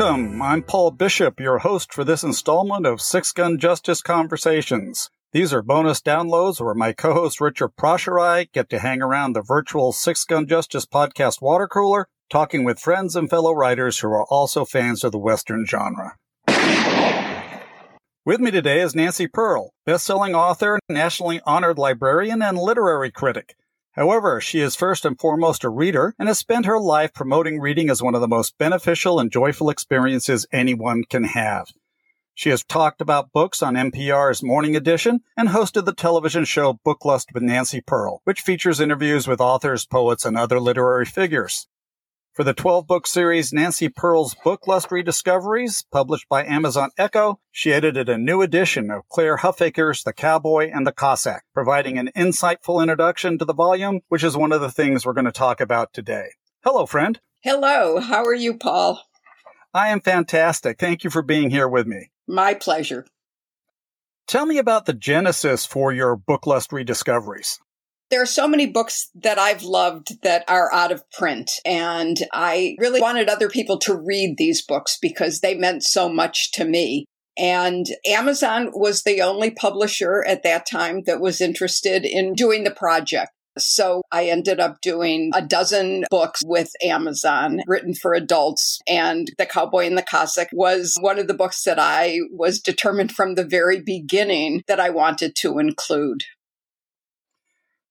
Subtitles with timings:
[0.00, 0.40] Welcome.
[0.40, 5.10] I'm Paul Bishop, your host for this installment of Six Gun Justice Conversations.
[5.32, 9.34] These are bonus downloads where my co-host Richard Prosch and I get to hang around
[9.34, 14.08] the virtual Six Gun Justice podcast water cooler, talking with friends and fellow writers who
[14.08, 16.16] are also fans of the Western genre.
[18.24, 23.54] With me today is Nancy Pearl, best-selling author, nationally honored librarian, and literary critic.
[24.00, 27.90] However, she is first and foremost a reader and has spent her life promoting reading
[27.90, 31.68] as one of the most beneficial and joyful experiences anyone can have.
[32.32, 37.34] She has talked about books on NPR's Morning Edition and hosted the television show Booklust
[37.34, 41.68] with Nancy Pearl, which features interviews with authors, poets, and other literary figures.
[42.40, 47.70] For the 12 book series Nancy Pearl's Book Lust Rediscoveries, published by Amazon Encore, she
[47.70, 52.80] edited a new edition of Clair Huffaker's The Cowboy and the Cossack, providing an insightful
[52.80, 55.92] introduction to the volume, which is one of the things we're going to talk about
[55.92, 56.30] today.
[56.64, 57.20] Hello, friend.
[57.40, 58.00] Hello.
[58.00, 59.02] How are you, Paul?
[59.74, 60.78] I am fantastic.
[60.78, 62.10] Thank you for being here with me.
[62.26, 63.04] My pleasure.
[64.26, 67.60] Tell me about the genesis for your book lust Rediscoveries.
[68.10, 71.50] There are so many books that I've loved that are out of print.
[71.64, 76.50] And I really wanted other people to read these books because they meant so much
[76.52, 77.06] to me.
[77.38, 82.70] And Amazon was the only publisher at that time that was interested in doing the
[82.70, 83.30] project.
[83.58, 88.80] So I ended up doing a dozen books with Amazon written for adults.
[88.88, 93.12] And The Cowboy and the Cossack was one of the books that I was determined
[93.12, 96.24] from the very beginning that I wanted to include.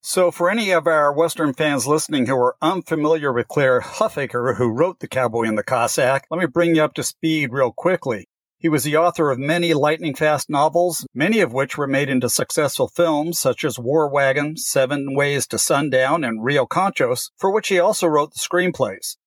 [0.01, 4.71] So, for any of our Western fans listening who are unfamiliar with Clair Huffaker, who
[4.71, 8.29] wrote The Cowboy and the Cossack, let me bring you up to speed real quickly.
[8.57, 12.29] He was the author of many lightning fast novels, many of which were made into
[12.29, 17.67] successful films such as War Wagon, Seven Ways to Sundown, and Rio Conchos, for which
[17.67, 19.17] he also wrote the screenplays.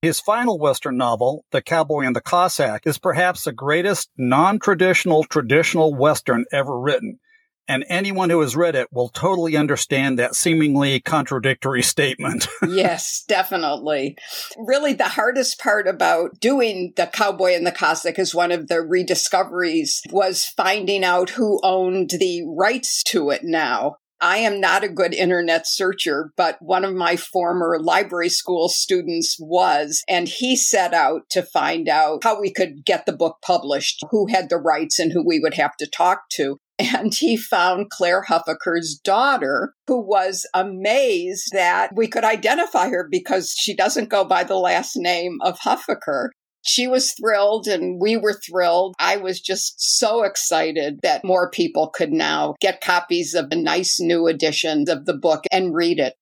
[0.00, 5.92] His final Western novel, The Cowboy and the Cossack, is perhaps the greatest non-traditional traditional
[5.92, 7.18] Western ever written
[7.70, 12.48] and anyone who has read it will totally understand that seemingly contradictory statement.
[12.68, 14.16] yes, definitely.
[14.58, 18.82] Really, the hardest part about doing The Cowboy and the Cossack as one of the
[18.82, 23.98] rediscoveries was finding out who owned the rights to it now.
[24.20, 29.38] I am not a good internet searcher, but one of my former library school students
[29.40, 34.04] was, and he set out to find out how we could get the book published,
[34.10, 36.58] who had the rights and who we would have to talk to.
[36.80, 43.54] And he found Clair Huffaker's daughter, who was amazed that we could identify her because
[43.56, 46.30] she doesn't go by the last name of Huffaker.
[46.62, 48.94] She was thrilled and we were thrilled.
[48.98, 53.98] I was just so excited that more people could now get copies of the nice
[53.98, 56.14] new edition of the book and read it.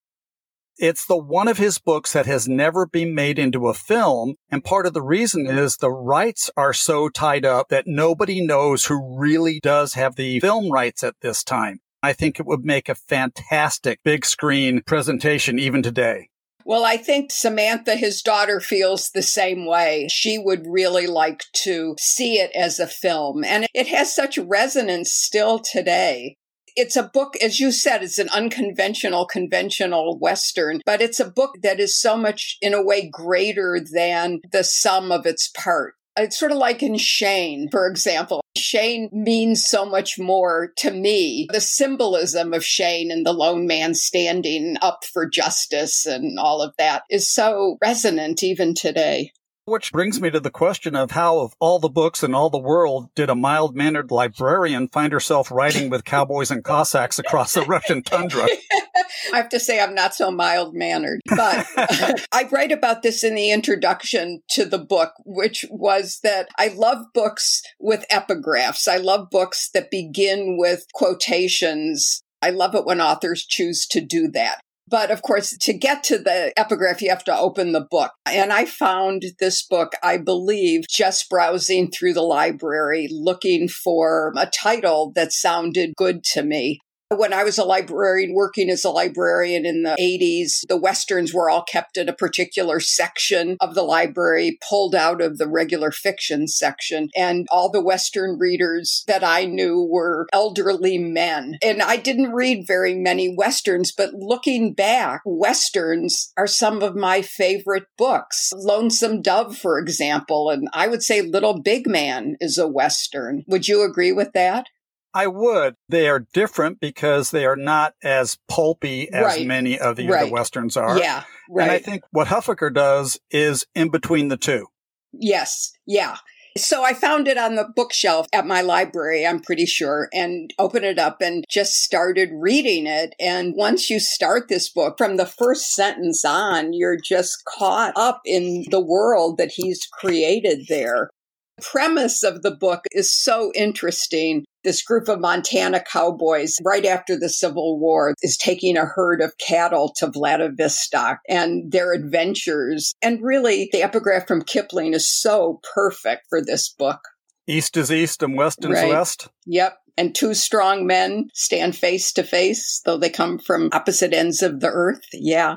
[0.79, 4.37] It's the one of his books that has never been made into a film.
[4.49, 8.85] And part of the reason is the rights are so tied up that nobody knows
[8.85, 11.81] who really does have the film rights at this time.
[12.01, 16.29] I think it would make a fantastic big screen presentation even today.
[16.65, 20.07] Well, I think Samantha, his daughter, feels the same way.
[20.13, 23.43] She would really like to see it as a film.
[23.43, 26.37] And it has such resonance still today
[26.79, 31.57] it's a book, as you said, it's an unconventional, conventional Western, but it's a book
[31.63, 35.97] that is so much, in a way, greater than the sum of its parts.
[36.17, 38.41] It's sort of like in Shane, for example.
[38.57, 41.49] Shane means so much more to me.
[41.53, 46.75] The symbolism of Shane and the lone man standing up for justice and all of
[46.77, 49.31] that is so resonant even today.
[49.69, 52.57] Which brings me to the question of how, of all the books in all the
[52.57, 57.61] world, did a mild mannered librarian find herself riding with cowboys and Cossacks across the
[57.61, 58.49] Russian tundra?
[59.35, 63.35] I have to say, I'm not so mild mannered, but I write about this in
[63.35, 68.89] the introduction to the book, which was that I love books with epigraphs.
[68.89, 74.29] I love books that begin with quotations I love it when authors choose to do
[74.29, 74.61] that.
[74.89, 78.13] But of course, to get to the epigraph, you have to open the book.
[78.27, 84.47] And I found this book, I believe, just browsing through the library looking for a
[84.47, 86.81] title that sounded good to me.
[87.11, 91.49] When I was a librarian, working as a librarian in the 80s, the Westerns were
[91.49, 96.47] all kept in a particular section of the library, pulled out of the regular fiction
[96.47, 97.09] section.
[97.17, 101.57] And all the Western readers that I knew were elderly men.
[101.63, 107.23] And I didn't read very many Westerns, but looking back, Westerns are some of my
[107.23, 108.53] favorite books.
[108.55, 113.45] Lonesome Dove, for example, and I would say Little Big Man is a Western.
[113.47, 114.67] Would you agree with that?
[115.15, 115.75] I would.
[115.89, 119.47] They are different because they are not as pulpy as right.
[119.47, 120.23] many of the right.
[120.23, 120.99] other westerns are.
[120.99, 121.63] Yeah, right.
[121.65, 124.67] And I think what Huffaker does is in between the two.
[125.13, 125.73] Yes.
[125.87, 126.19] Yeah.
[126.57, 130.85] So I found it on the bookshelf at my library, I'm pretty sure, and opened
[130.85, 133.15] it up and just started reading it.
[133.21, 138.23] And once you start this book, from the first sentence on, you're just caught up
[138.25, 141.11] in the world that he's created there
[141.59, 144.45] The premise of the book is so interesting.
[144.65, 149.39] This group of Montana cowboys, right after the Civil War, is taking a herd of
[149.39, 152.93] cattle to Vladivostok and their adventures.
[153.01, 157.01] And really, the epigraph from Kipling is so perfect for this book.
[157.47, 158.89] East is east and west is right.
[158.89, 159.29] west.
[159.47, 159.77] Yep.
[159.97, 164.61] And two strong men stand face to face, though they come from opposite ends of
[164.61, 165.03] the earth.
[165.13, 165.57] Yeah.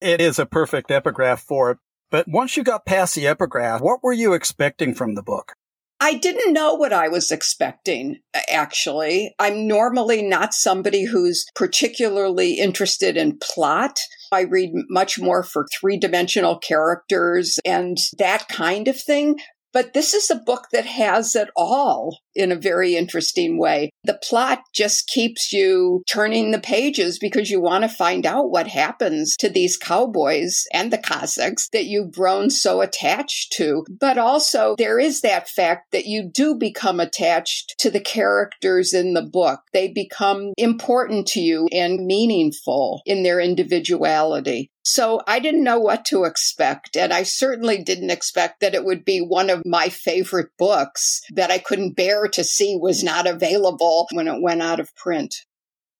[0.00, 1.78] It is a perfect epigraph for it.
[2.10, 5.52] But once you got past the epigraph, what were you expecting from the book?
[6.02, 8.20] I didn't know what I was expecting,
[8.50, 9.34] actually.
[9.38, 13.98] I'm normally not somebody who's particularly interested in plot.
[14.32, 19.40] I read much more for three dimensional characters and that kind of thing.
[19.72, 23.90] But this is a book that has it all in a very interesting way.
[24.04, 28.68] The plot just keeps you turning the pages because you want to find out what
[28.68, 33.84] happens to these cowboys and the Cossacks that you've grown so attached to.
[33.88, 39.14] But also, there is that fact that you do become attached to the characters in
[39.14, 39.60] the book.
[39.72, 44.70] They become important to you and meaningful in their individuality.
[44.82, 46.96] So I didn't know what to expect.
[46.96, 51.50] And I certainly didn't expect that it would be one of my favorite books that
[51.50, 55.34] I couldn't bear to see was not available when it went out of print.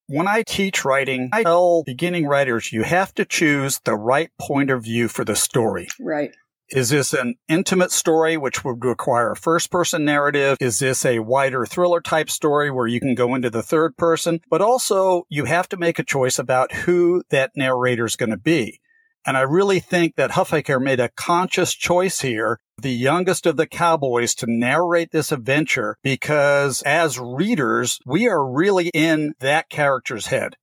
[0.07, 4.69] When I teach writing, I tell beginning writers you have to choose the right point
[4.69, 5.87] of view for the story.
[5.99, 6.31] Right.
[6.71, 10.57] Is this an intimate story, which would require a first person narrative?
[10.61, 14.39] Is this a wider thriller type story where you can go into the third person?
[14.49, 18.37] But also, you have to make a choice about who that narrator is going to
[18.37, 18.79] be.
[19.25, 23.67] And I really think that Huffaker made a conscious choice here, the youngest of the
[23.67, 30.55] cowboys to narrate this adventure because as readers, we are really in that character's head.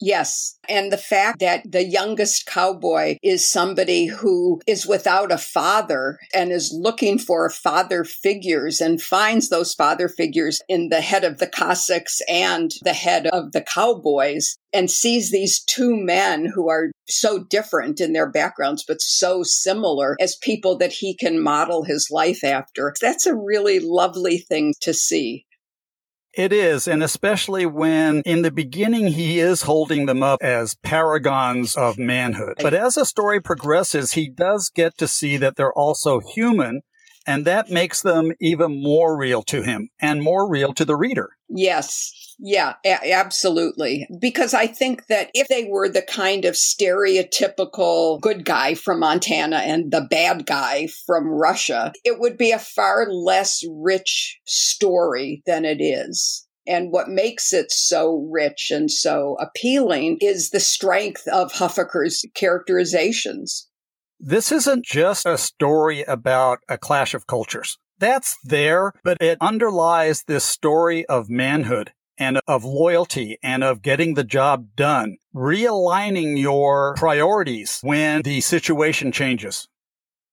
[0.00, 0.56] Yes.
[0.66, 6.50] And the fact that the youngest cowboy is somebody who is without a father and
[6.50, 11.46] is looking for father figures and finds those father figures in the head of the
[11.46, 17.44] Cossacks and the head of the cowboys and sees these two men who are so
[17.44, 22.42] different in their backgrounds, but so similar as people that he can model his life
[22.44, 22.94] after.
[23.00, 25.44] That's a really lovely thing to see.
[26.32, 31.74] It is, and especially when in the beginning he is holding them up as paragons
[31.74, 32.54] of manhood.
[32.62, 36.82] But as the story progresses, he does get to see that they're also human,
[37.26, 41.30] and that makes them even more real to him and more real to the reader.
[41.48, 42.29] Yes.
[42.42, 44.08] Yeah, a- absolutely.
[44.18, 49.58] Because I think that if they were the kind of stereotypical good guy from Montana
[49.58, 55.66] and the bad guy from Russia, it would be a far less rich story than
[55.66, 56.46] it is.
[56.66, 63.68] And what makes it so rich and so appealing is the strength of Huffaker's characterizations.
[64.18, 67.76] This isn't just a story about a clash of cultures.
[67.98, 74.14] That's there, but it underlies this story of manhood and of loyalty and of getting
[74.14, 79.66] the job done, realigning your priorities when the situation changes.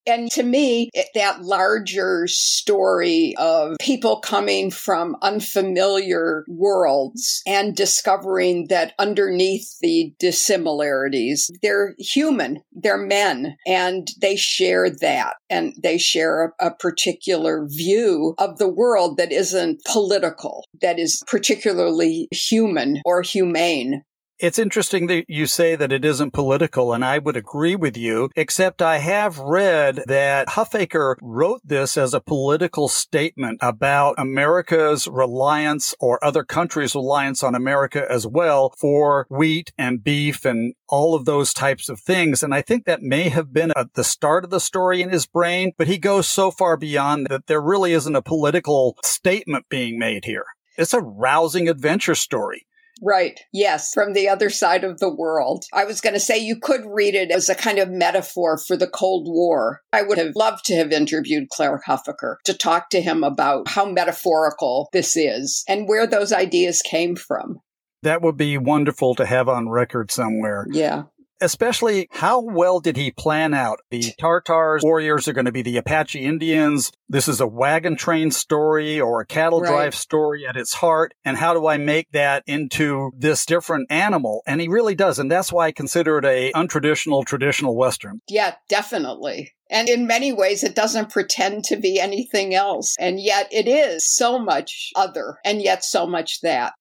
[0.08, 8.68] And to me, it, that larger story of people coming from unfamiliar worlds and discovering
[8.70, 15.36] that underneath the dissimilarities, they're human, they're men, and they share that.
[15.50, 21.22] And they share a, a particular view of the world that isn't political, that is
[21.28, 24.04] particularly human or humane.
[24.40, 28.30] It's interesting that you say that it isn't political, and I would agree with you,
[28.36, 35.96] except I have read that Huffaker wrote this as a political statement about America's reliance
[36.00, 41.26] or other countries' reliance on America as well for wheat and beef and all of
[41.26, 42.44] those types of things.
[42.44, 45.26] And I think that may have been at the start of the story in his
[45.26, 49.98] brain, but he goes so far beyond that there really isn't a political statement being
[49.98, 50.46] made here.
[50.78, 52.68] It's a rousing adventure story.
[53.02, 53.40] Right.
[53.54, 53.94] Yes.
[53.94, 55.66] From the other side of the world.
[55.74, 58.76] I was going to say you could read it as a kind of metaphor for
[58.78, 59.82] the Cold War.
[59.94, 63.86] I would have loved to have interviewed Clair Huffaker to talk to him about how
[63.86, 67.60] metaphorical this is and where those ideas came from.
[68.04, 70.68] That would be wonderful to have on record somewhere.
[70.72, 71.04] Yeah
[71.42, 73.80] especially how well did he plan out?
[73.90, 76.92] The Tartars warriors are going to be the Apache Indians.
[77.10, 79.70] This is a wagon train story or a cattle right.
[79.70, 81.14] drive story at its heart.
[81.24, 84.42] And how do I make that into this different animal?
[84.46, 85.20] And he really does.
[85.20, 88.22] And that's why I consider it a untraditional, traditional Western.
[88.28, 89.54] Yeah, definitely.
[89.70, 92.96] And in many ways, it doesn't pretend to be anything else.
[93.00, 96.74] And yet it is so much other and yet so much that.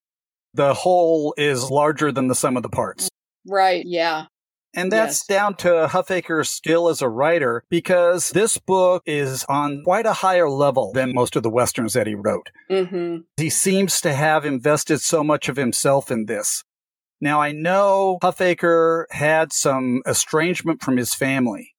[0.54, 3.10] The whole is larger than the sum of the parts.
[3.46, 3.84] Right.
[3.84, 4.26] Yeah.
[4.76, 5.26] And that's yes.
[5.26, 10.50] down to Huffaker's skill as a writer because this book is on quite a higher
[10.50, 12.50] level than most of the Westerns that he wrote.
[12.70, 13.22] Mm-hmm.
[13.38, 16.62] He seems to have invested so much of himself in this.
[17.22, 21.72] Now, I know Huffaker had some estrangement from his family.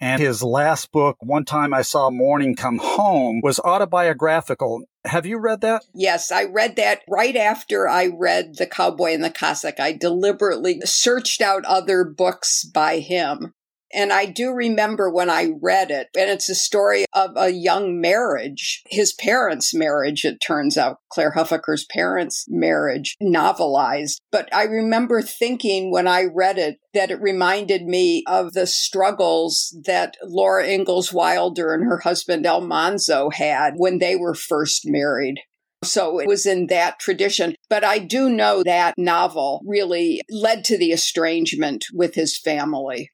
[0.00, 4.84] And his last book, One Time I Saw Morning Come Home, was autobiographical.
[5.04, 5.84] Have you read that?
[5.94, 9.78] Yes, I read that right after I read The Cowboy and the Cossack.
[9.78, 13.52] I deliberately searched out other books by him
[13.92, 18.00] and I do remember when I read it, and it's a story of a young
[18.00, 24.16] marriage, his parents' marriage, it turns out, Clair Huffaker's parents' marriage, novelized.
[24.30, 29.76] But I remember thinking when I read it that it reminded me of the struggles
[29.86, 35.36] that Laura Ingalls Wilder and her husband Almanzo had when they were first married.
[35.82, 37.54] So it was in that tradition.
[37.70, 43.10] But I do know that novel really led to the estrangement with his family.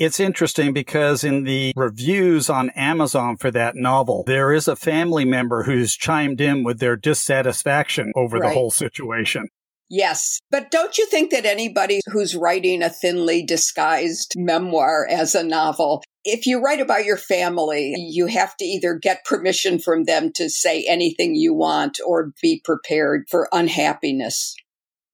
[0.00, 5.26] It's interesting because in the reviews on Amazon for that novel, there is a family
[5.26, 8.48] member who's chimed in with their dissatisfaction over right.
[8.48, 9.48] the whole situation.
[9.90, 10.40] Yes.
[10.50, 16.02] But don't you think that anybody who's writing a thinly disguised memoir as a novel,
[16.24, 20.48] if you write about your family, you have to either get permission from them to
[20.48, 24.56] say anything you want or be prepared for unhappiness?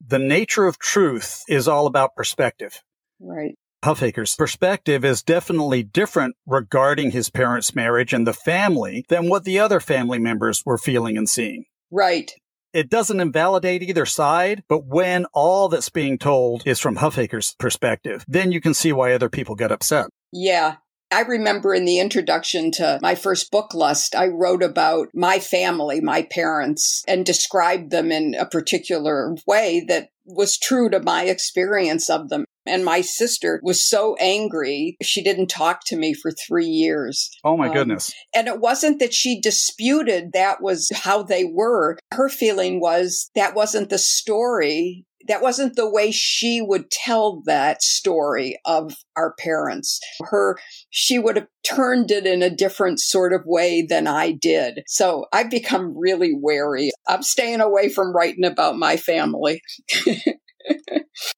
[0.06, 2.84] The nature of truth is all about perspective.
[3.18, 3.56] Right.
[3.84, 9.58] Huffaker's perspective is definitely different regarding his parents' marriage and the family than what the
[9.58, 11.64] other family members were feeling and seeing.
[11.90, 12.32] Right.
[12.72, 18.24] It doesn't invalidate either side, but when all that's being told is from Huffaker's perspective,
[18.28, 20.06] then you can see why other people get upset.
[20.32, 20.76] Yeah,
[21.10, 26.00] I remember in the introduction to my first book, Lust, I wrote about my family,
[26.00, 32.10] my parents, and described them in a particular way that was true to my experience
[32.10, 32.44] of them.
[32.66, 37.30] And my sister was so angry, she didn't talk to me for three years.
[37.44, 38.12] Oh my um, goodness.
[38.34, 41.96] And it wasn't that she disputed that was how they were.
[42.12, 47.82] Her feeling was that wasn't the story that wasn't the way she would tell that
[47.82, 50.00] story of our parents.
[50.20, 50.58] Her,
[50.90, 54.82] she would have turned it in a different sort of way than I did.
[54.86, 56.90] So I've become really wary.
[57.08, 59.62] I'm staying away from writing about my family.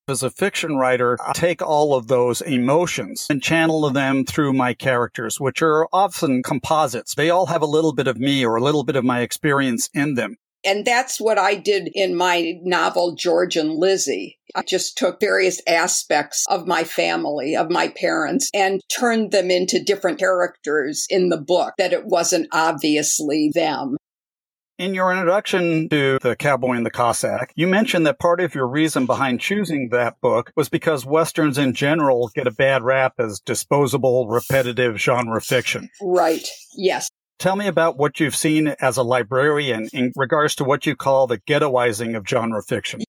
[0.09, 4.75] As a fiction writer, I take all of those emotions and channel them through my
[4.75, 7.15] characters, which are often composites.
[7.15, 9.91] They all have a little bit of me or a little bit of my experience
[9.93, 10.37] in them.
[10.65, 14.39] And that's what I did in my novel, George and Lizzie.
[14.55, 19.83] I just took various aspects of my family, of my parents, and turned them into
[19.83, 23.97] different characters in the book that it wasn't obviously them.
[24.79, 28.69] In your introduction to The Cowboy and the Cossack, you mentioned that part of your
[28.69, 33.41] reason behind choosing that book was because Westerns in general get a bad rap as
[33.41, 35.91] disposable, repetitive genre fiction.
[36.01, 36.47] Right.
[36.77, 37.09] Yes.
[37.39, 41.29] Tell me about what you've seen as a librarian in regards to what you call
[41.29, 43.01] the ghettoizing of genre fiction.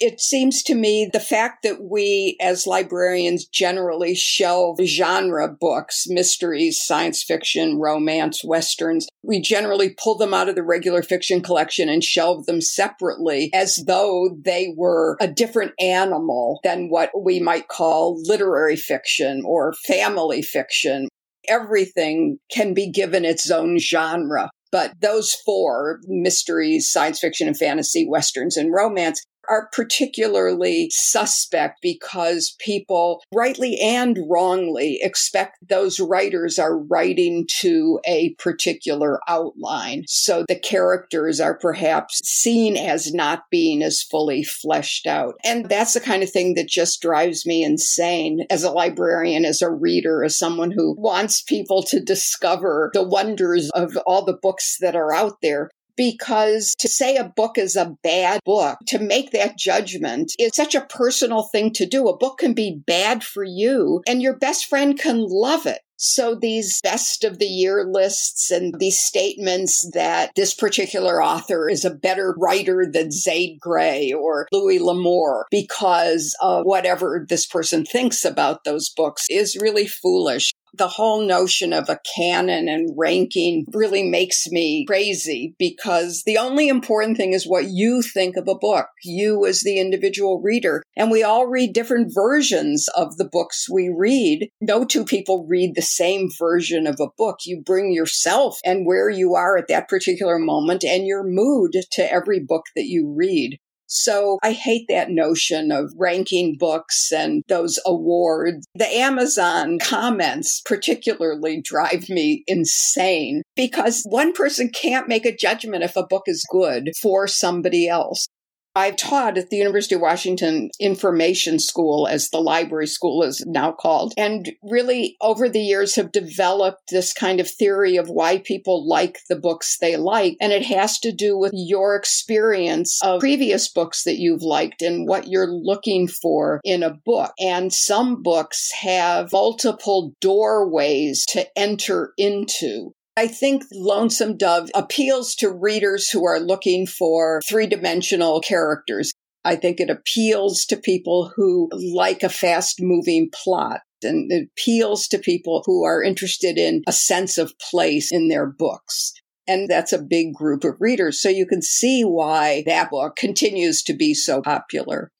[0.00, 6.80] It seems to me the fact that we as librarians generally shelve genre books, mysteries,
[6.80, 12.04] science fiction, romance, westerns, we generally pull them out of the regular fiction collection and
[12.04, 18.20] shelve them separately as though they were a different animal than what we might call
[18.22, 21.08] literary fiction or family fiction
[21.48, 24.50] everything can be given its own genre.
[24.70, 32.54] But those four mysteries, science fiction and fantasy, westerns and romance are particularly suspect because
[32.58, 40.04] people rightly and wrongly expect those writers are writing to a particular outline.
[40.06, 45.34] So the characters are perhaps seen as not being as fully fleshed out.
[45.44, 49.62] And that's the kind of thing that just drives me insane as a librarian, as
[49.62, 54.76] a reader, as someone who wants people to discover the wonders of all the books
[54.80, 59.32] that are out there because to say a book is a bad book, to make
[59.32, 62.08] that judgment is such a personal thing to do.
[62.08, 65.80] A book can be bad for you and your best friend can love it.
[66.00, 71.84] So these best of the year lists and these statements that this particular author is
[71.84, 78.24] a better writer than Zane Grey or Louis L'Amour because of whatever this person thinks
[78.24, 80.52] about those books is really foolish.
[80.74, 86.68] The whole notion of a canon and ranking really makes me crazy because the only
[86.68, 90.82] important thing is what you think of a book, you as the individual reader.
[90.96, 94.48] And we all read different versions of the books we read.
[94.60, 97.38] No two people read the same version of a book.
[97.44, 102.12] You bring yourself and where you are at that particular moment and your mood to
[102.12, 103.58] every book that you read.
[103.88, 108.66] So I hate that notion of ranking books and those awards.
[108.74, 115.96] The Amazon comments particularly drive me insane because one person can't make a judgment if
[115.96, 118.28] a book is good for somebody else.
[118.74, 123.72] I've taught at the University of Washington Information School, as the library school is now
[123.72, 128.88] called, and really over the years have developed this kind of theory of why people
[128.88, 130.36] like the books they like.
[130.40, 135.08] And it has to do with your experience of previous books that you've liked and
[135.08, 137.32] what you're looking for in a book.
[137.40, 142.92] And some books have multiple doorways to enter into.
[143.18, 149.10] I think Lonesome Dove appeals to readers who are looking for three dimensional characters.
[149.44, 155.08] I think it appeals to people who like a fast moving plot and it appeals
[155.08, 159.12] to people who are interested in a sense of place in their books.
[159.48, 161.20] And that's a big group of readers.
[161.20, 165.10] So you can see why that book continues to be so popular.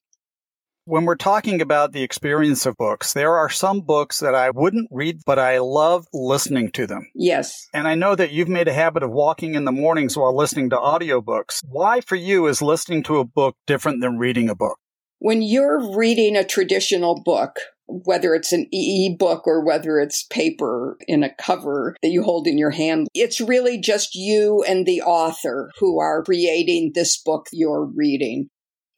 [0.89, 4.87] When we're talking about the experience of books, there are some books that I wouldn't
[4.89, 7.05] read, but I love listening to them.
[7.13, 7.67] Yes.
[7.75, 10.71] And I know that you've made a habit of walking in the mornings while listening
[10.71, 11.59] to audiobooks.
[11.63, 14.79] Why for you is listening to a book different than reading a book?
[15.19, 21.21] When you're reading a traditional book, whether it's an e-book or whether it's paper in
[21.21, 23.07] a cover that you hold in your hand.
[23.13, 28.49] It's really just you and the author who are creating this book you're reading.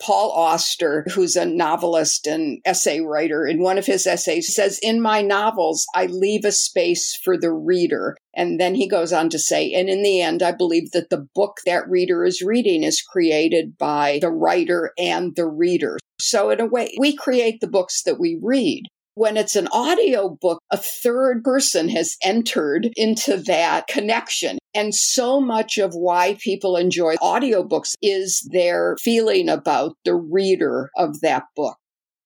[0.01, 5.01] Paul Auster, who's a novelist and essay writer, in one of his essays says, In
[5.01, 8.17] my novels, I leave a space for the reader.
[8.35, 11.27] And then he goes on to say, and in the end, I believe that the
[11.35, 15.97] book that reader is reading is created by the writer and the reader.
[16.19, 18.83] So in a way, we create the books that we read.
[19.15, 24.57] When it's an audio book, a third person has entered into that connection.
[24.73, 31.19] And so much of why people enjoy audiobooks is their feeling about the reader of
[31.21, 31.75] that book.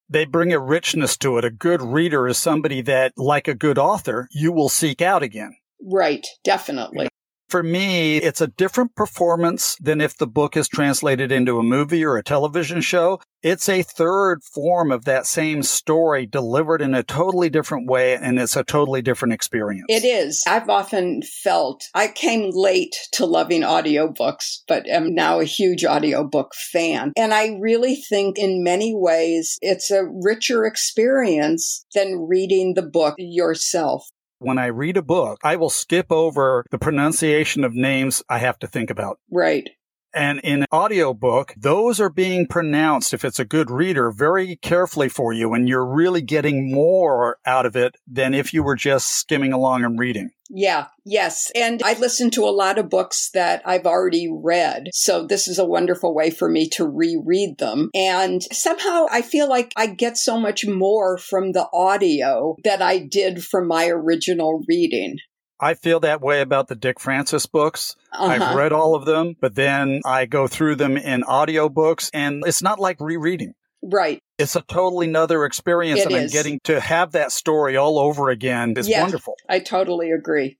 [0.08, 1.46] They bring a richness to it.
[1.46, 5.56] A good reader is somebody that, like a good author, you will seek out again.
[5.82, 7.08] Right, definitely.
[7.50, 12.04] For me, it's a different performance than if the book is translated into a movie
[12.04, 13.20] or a television show.
[13.44, 18.40] It's a third form of that same story delivered in a totally different way, and
[18.40, 19.86] it's a totally different experience.
[19.88, 20.44] It is.
[20.48, 26.56] I've often felt I came late to loving audiobooks, but am now a huge audiobook
[26.56, 27.14] fan.
[27.16, 33.14] And I really think in many ways it's a richer experience than reading the book
[33.20, 34.08] yourself.
[34.46, 38.60] When I read a book, I will skip over the pronunciation of names I have
[38.60, 39.18] to think about.
[39.32, 39.72] Right.
[40.16, 45.10] And in an audiobook, those are being pronounced, if it's a good reader, very carefully
[45.10, 45.54] for you.
[45.54, 49.84] And you're really getting more out of it than if you were just skimming along
[49.84, 50.30] and reading.
[50.50, 51.52] Yeah, yes.
[51.56, 54.86] And I listen to a lot of books that I've already read.
[54.94, 57.90] So this is a wonderful way for me to reread them.
[57.94, 63.00] And somehow I feel like I get so much more from the audio that I
[63.00, 65.18] did from my original reading.
[65.60, 67.96] I feel that way about the Dick Francis books.
[68.12, 68.26] Uh-huh.
[68.26, 72.62] I've read all of them, but then I go through them in audiobooks and it's
[72.62, 73.54] not like rereading.
[73.82, 74.22] Right.
[74.38, 76.22] It's a totally another experience it and is.
[76.24, 79.36] I'm getting to have that story all over again is yes, wonderful.
[79.48, 80.58] I totally agree.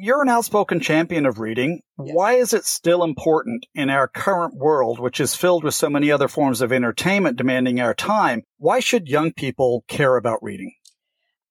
[0.00, 1.80] You're an outspoken champion of reading.
[1.98, 2.14] Yes.
[2.14, 6.12] Why is it still important in our current world, which is filled with so many
[6.12, 8.44] other forms of entertainment demanding our time?
[8.58, 10.72] Why should young people care about reading?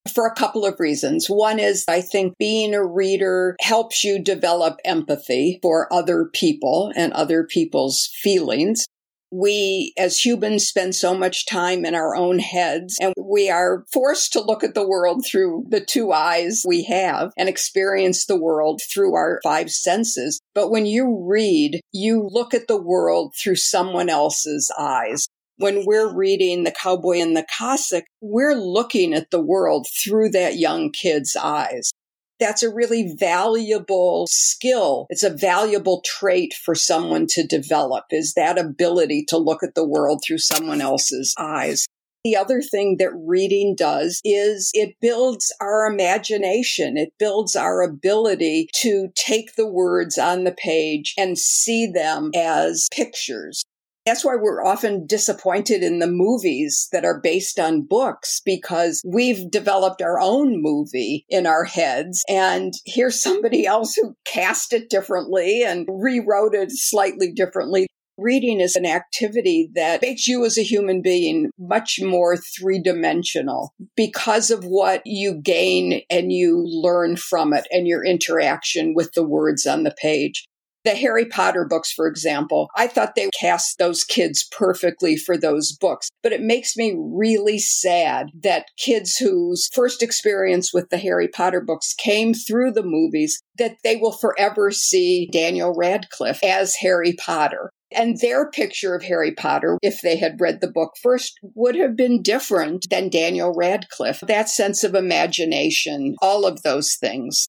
[0.08, 1.28] For a couple of reasons.
[1.28, 7.13] One is I think being a reader helps you develop empathy for other people and
[7.13, 8.86] other people's feelings.
[9.30, 14.32] We as humans spend so much time in our own heads and we are forced
[14.34, 18.82] to look at the world through the two eyes we have and experience the world
[18.89, 20.39] through our five senses.
[20.56, 26.13] But when you read, you look at the world through someone else's eyes when we're
[26.13, 31.36] reading The Cowboy and the Cossack, we're looking at the world through that young kid's
[31.36, 31.91] eyes.
[32.39, 35.08] That's a really valuable skill.
[35.10, 39.88] It's a valuable trait for someone to develop is that ability to look at the
[39.88, 41.88] world through someone else's eyes.
[42.24, 46.98] The other thing that reading does is it builds our imagination.
[46.98, 52.88] It builds our ability to take the words on the page and see them as
[52.91, 53.63] pictures
[54.08, 59.52] That's why we're often disappointed in the movies that are based on books because we've
[59.52, 62.24] developed our own movie in our heads.
[62.30, 67.88] And here's somebody else who cast it differently and rewrote it slightly differently.
[68.17, 73.74] Reading is an activity that makes you as a human being much more three dimensional
[73.98, 79.28] because of what you gain and you learn from it and your interaction with the
[79.28, 80.48] words on the page.
[80.84, 85.72] The Harry Potter books, for example, I thought they cast those kids perfectly for those
[85.72, 86.10] books.
[86.24, 91.62] But it makes me really sad that kids whose first experience with the Harry Potter
[91.62, 97.72] books came through the movies, that they will forever see Daniel Radcliffe as Harry Potter.
[97.92, 101.96] And their picture of Harry Potter, if they had read the book first, would have
[101.96, 104.22] been different than Daniel Radcliffe.
[104.28, 107.48] That sense of imagination, all of those things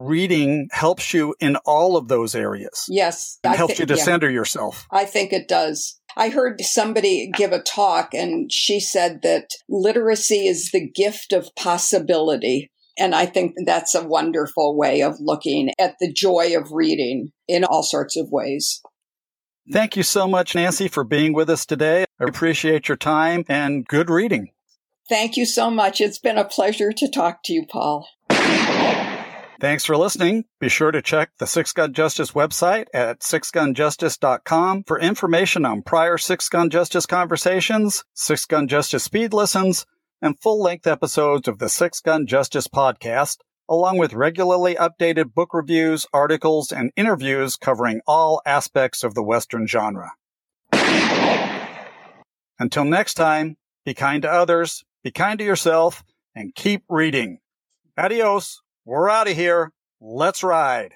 [0.00, 2.86] reading helps you in all of those areas.
[2.88, 3.38] Yes.
[3.44, 4.04] It helps th- you to yeah.
[4.04, 4.86] center yourself.
[4.90, 6.00] I think it does.
[6.16, 11.54] I heard somebody give a talk and she said that literacy is the gift of
[11.54, 12.70] possibility.
[12.98, 17.64] And I think that's a wonderful way of looking at the joy of reading in
[17.64, 18.82] all sorts of ways.
[19.72, 22.04] Thank you so much, Nancy, for being with us today.
[22.18, 24.50] I appreciate your time and good reading.
[25.08, 26.00] Thank you so much.
[26.00, 28.08] It's been a pleasure to talk to you, Paul.
[29.60, 30.44] Thanks for listening.
[30.58, 36.16] Be sure to check the Six Gun Justice website at sixgunjustice.com for information on prior
[36.16, 39.84] Six Gun Justice conversations, Six Gun Justice speed listens,
[40.22, 45.52] and full length episodes of the Six Gun Justice podcast, along with regularly updated book
[45.52, 50.12] reviews, articles, and interviews covering all aspects of the Western genre.
[52.58, 56.02] Until next time, be kind to others, be kind to yourself,
[56.34, 57.40] and keep reading.
[57.98, 58.62] Adios.
[58.90, 59.70] We're out of here.
[60.00, 60.94] Let's ride.